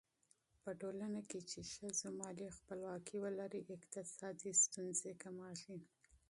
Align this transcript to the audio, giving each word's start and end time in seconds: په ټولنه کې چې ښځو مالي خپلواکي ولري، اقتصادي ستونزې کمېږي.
په 0.63 0.71
ټولنه 0.81 1.19
کې 1.29 1.39
چې 1.49 1.59
ښځو 1.73 2.07
مالي 2.19 2.47
خپلواکي 2.57 3.17
ولري، 3.23 3.61
اقتصادي 3.75 4.51
ستونزې 4.63 5.11
کمېږي. 5.23 5.77